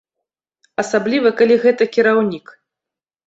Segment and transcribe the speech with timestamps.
[0.83, 2.45] Асабліва калі гэта кіраўнік.